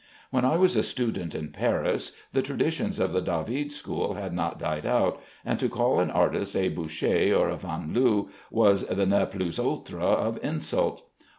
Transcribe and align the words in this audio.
When 0.31 0.45
I 0.45 0.55
was 0.57 0.75
a 0.75 0.81
student 0.81 1.35
in 1.35 1.49
Paris, 1.51 2.13
the 2.31 2.41
traditions 2.41 2.99
of 2.99 3.13
the 3.13 3.21
David 3.21 3.71
school 3.71 4.15
had 4.15 4.33
not 4.33 4.57
died 4.57 4.83
out, 4.87 5.21
and 5.45 5.59
to 5.59 5.69
call 5.69 5.99
an 5.99 6.09
artist 6.09 6.55
a 6.55 6.69
Boucher 6.69 7.35
or 7.35 7.49
a 7.51 7.55
Vanloo 7.55 8.29
was 8.49 8.83
the 8.87 9.05
ne 9.05 9.27
plus 9.27 9.59
ultra 9.59 10.01
of 10.03 10.43
insult. 10.43 11.03